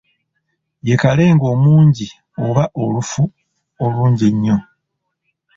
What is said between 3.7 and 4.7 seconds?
olungi ennyo.